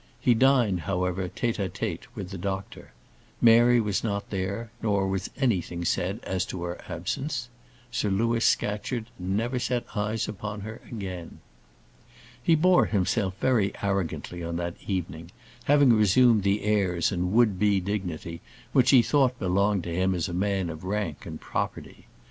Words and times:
He 0.19 0.33
dined, 0.33 0.79
however, 0.79 1.29
tête 1.29 1.57
à 1.57 1.69
tête 1.69 2.05
with 2.15 2.31
the 2.31 2.37
doctor. 2.39 2.91
Mary 3.39 3.79
was 3.79 4.03
not 4.03 4.31
there, 4.31 4.71
nor 4.81 5.07
was 5.07 5.29
anything 5.37 5.85
said 5.85 6.19
as 6.23 6.43
to 6.47 6.63
her 6.63 6.81
absence. 6.89 7.49
Sir 7.91 8.09
Louis 8.09 8.43
Scatcherd 8.43 9.11
never 9.19 9.59
set 9.59 9.85
eyes 9.95 10.27
upon 10.27 10.61
her 10.61 10.81
again. 10.91 11.37
He 12.41 12.55
bore 12.55 12.87
himself 12.87 13.35
very 13.39 13.73
arrogantly 13.83 14.43
on 14.43 14.55
that 14.55 14.73
evening, 14.87 15.29
having 15.65 15.93
resumed 15.93 16.41
the 16.41 16.63
airs 16.63 17.11
and 17.11 17.31
would 17.33 17.59
be 17.59 17.79
dignity 17.79 18.41
which 18.73 18.89
he 18.89 19.03
thought 19.03 19.37
belonged 19.37 19.83
to 19.83 19.93
him 19.93 20.15
as 20.15 20.27
a 20.27 20.33
man 20.33 20.71
of 20.71 20.83
rank 20.83 21.27
and 21.27 21.39
property. 21.39 22.07